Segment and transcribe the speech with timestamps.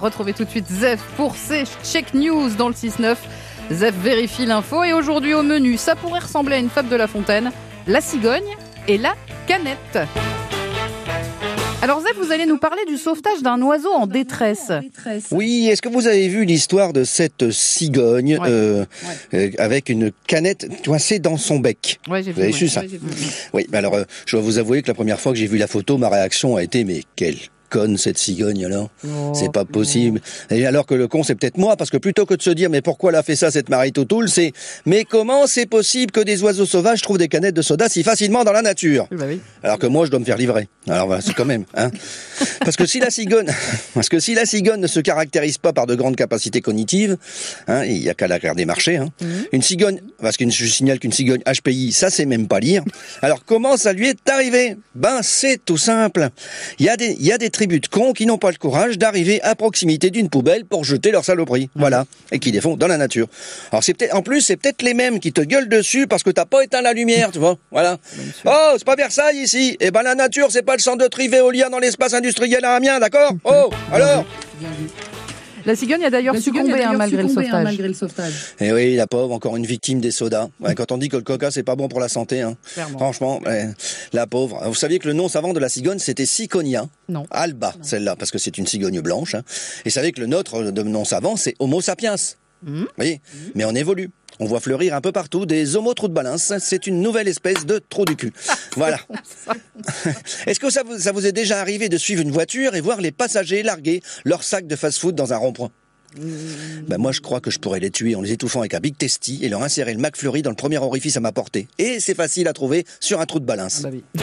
[0.00, 3.16] Retrouvez tout de suite Zef pour ses check news dans le 6-9.
[3.70, 7.06] Zef vérifie l'info et aujourd'hui au menu, ça pourrait ressembler à une fable de La
[7.06, 7.52] Fontaine,
[7.86, 8.56] la cigogne
[8.88, 9.14] et la
[9.46, 9.98] canette.
[11.82, 14.72] Alors Zef, vous allez nous parler du sauvetage d'un oiseau en détresse.
[15.32, 18.48] Oui, est-ce que vous avez vu l'histoire de cette cigogne Ouais.
[18.48, 18.84] euh,
[19.34, 22.00] euh, avec une canette coincée dans son bec?
[22.08, 22.84] Ouais, j'ai Vous avez vu, su ça?
[23.52, 25.58] Oui, mais alors euh, je dois vous avouer que la première fois que j'ai vu
[25.58, 27.36] la photo, ma réaction a été mais quelle
[27.68, 30.20] conne cette cigogne alors Oh, C'est pas possible.
[30.50, 32.70] Et alors que le con, c'est peut-être moi, parce que plutôt que de se dire,
[32.70, 34.52] mais pourquoi elle a fait ça, cette Marie Toutoul, c'est,
[34.86, 38.44] mais comment c'est possible que des oiseaux sauvages trouvent des canettes de soda si facilement
[38.44, 39.06] dans la nature?
[39.10, 39.40] Bah oui.
[39.62, 40.68] alors que moi, je dois me faire livrer.
[40.88, 41.90] Alors, voilà, c'est quand même, hein.
[42.60, 43.50] Parce que si la cigogne,
[43.94, 47.16] parce que si la cigogne ne se caractérise pas par de grandes capacités cognitives,
[47.66, 49.08] hein, il y a qu'à la regarder marcher, hein.
[49.52, 52.82] Une cigogne, parce que je signale qu'une cigogne HPI, ça c'est même pas lire.
[53.22, 54.76] Alors, comment ça lui est arrivé?
[54.94, 56.28] Ben, c'est tout simple.
[56.78, 58.56] Il y a des, il y a des tribus de cons qui n'ont pas le
[58.56, 61.70] courage d'arriver à proximité d'une poubelle pour jeter leur saloperie.
[61.74, 62.06] Voilà.
[62.32, 63.28] Et qui les font dans la nature.
[63.72, 66.30] Alors, c'est peut-être, en plus, c'est peut-être les mêmes qui te gueulent dessus parce que
[66.30, 67.58] t'as pas éteint la lumière, tu vois.
[67.70, 67.98] Voilà.
[68.44, 69.76] Oh, c'est pas Versailles ici.
[69.80, 72.27] Eh ben, la nature, c'est pas le centre de tri éolien dans l'espace industriel
[72.64, 73.32] à Amiens, d'accord?
[73.44, 74.24] Oh, alors?
[75.66, 77.28] La cigogne a d'ailleurs succombé hein, malgré, le
[77.92, 78.32] sauvetage.
[78.60, 80.48] Eh oui, la pauvre, encore une victime des sodas.
[80.60, 82.56] Ouais, quand on dit que le coca, c'est pas bon pour la santé, hein.
[82.96, 83.68] Franchement, ouais,
[84.12, 84.62] la pauvre.
[84.66, 86.86] Vous saviez que le nom savant de la cigogne, c'était Ciconia.
[87.08, 87.26] Non.
[87.30, 89.34] Alba, celle-là, parce que c'est une cigogne blanche.
[89.34, 89.42] hein.
[89.84, 92.14] Et vous savez que le nôtre de nom savant, c'est Homo sapiens.
[92.62, 93.20] Vous voyez
[93.54, 94.10] Mais on évolue.
[94.40, 96.52] On voit fleurir un peu partout des homo trous de balance.
[96.58, 98.32] C'est une nouvelle espèce de trou du cul.
[98.76, 98.98] Voilà.
[100.46, 103.00] Est-ce que ça vous, ça vous est déjà arrivé de suivre une voiture et voir
[103.00, 105.70] les passagers larguer leur sac de fast-food dans un rond-point?
[106.88, 108.96] Ben moi, je crois que je pourrais les tuer en les étouffant avec un Big
[108.96, 111.68] Testy et leur insérer le McFlurry dans le premier orifice à ma portée.
[111.78, 113.82] Et c'est facile à trouver sur un trou de balance.
[113.84, 114.22] Ah bah oui.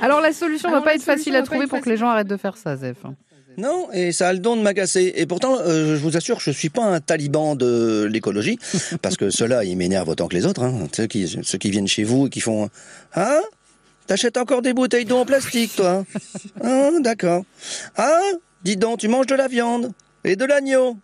[0.00, 2.28] Alors la solution ne va pas être facile à trouver pour que les gens arrêtent
[2.28, 2.96] de faire ça, Zef.
[3.58, 5.12] Non, et ça a le don de m'agacer.
[5.16, 8.58] Et pourtant, euh, je vous assure, je suis pas un taliban de l'écologie,
[9.02, 10.62] parce que ceux-là, ils m'énervent autant que les autres.
[10.62, 10.88] Hein.
[10.94, 12.68] Ceux, qui, viennent chez vous et qui font
[13.14, 13.40] «Ah
[14.06, 16.04] T'achètes encore des bouteilles d'eau en plastique, toi
[16.62, 17.44] Ah, d'accord.
[17.96, 18.20] Ah
[18.64, 19.92] Dis donc, tu manges de la viande
[20.24, 20.96] et de l'agneau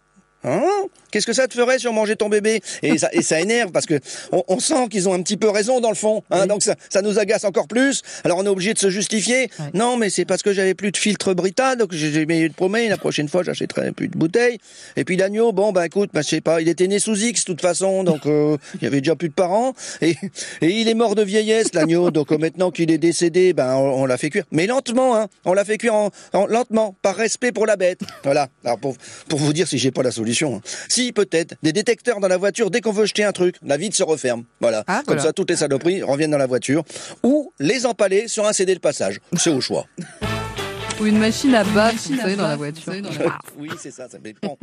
[0.45, 0.63] Hein
[1.11, 2.61] Qu'est-ce que ça te ferait sur manger ton bébé?
[2.83, 3.99] Et ça, et ça énerve parce que
[4.31, 6.23] on, on sent qu'ils ont un petit peu raison dans le fond.
[6.31, 8.03] Hein, Donc ça, ça nous agace encore plus.
[8.25, 9.51] Alors on est obligé de se justifier.
[9.73, 12.89] Non, mais c'est parce que j'avais plus de filtre Brita, donc j'ai mis de promet.
[12.89, 14.59] La prochaine fois, j'achèterai plus de bouteilles.
[14.97, 17.41] Et puis l'agneau, bon bah écoute, bah, je sais pas, il était né sous X
[17.41, 19.73] de toute façon, donc euh, il y avait déjà plus de parents.
[20.03, 20.15] Et,
[20.61, 24.03] et il est mort de vieillesse l'agneau, donc euh, maintenant qu'il est décédé, ben on,
[24.03, 24.45] on l'a fait cuire.
[24.53, 25.29] Mais lentement, hein.
[25.47, 28.01] On l'a fait cuire en, en- lentement, par respect pour la bête.
[28.25, 28.49] Voilà.
[28.65, 28.95] Alors pour
[29.29, 30.28] pour vous dire si j'ai pas la solution.
[30.89, 33.97] Si peut-être des détecteurs dans la voiture dès qu'on veut jeter un truc, la vitre
[33.97, 34.45] se referme.
[34.61, 34.85] Voilà.
[34.87, 35.23] Ah, Comme voilà.
[35.23, 36.85] ça, toutes les saloperies reviennent dans la voiture
[37.23, 39.21] ou les empaler sur un CD de passage.
[39.37, 39.87] C'est au choix.
[41.01, 42.93] Ou une machine à baffe, vous savez, dans la voiture.
[43.59, 44.59] oui, c'est ça, ça dépend.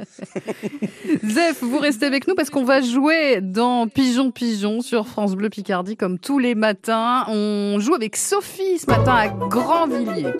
[1.25, 5.49] Zef, vous restez avec nous parce qu'on va jouer dans Pigeon Pigeon sur France Bleu
[5.49, 7.23] Picardie comme tous les matins.
[7.29, 10.33] On joue avec Sophie ce matin à Grandvilliers.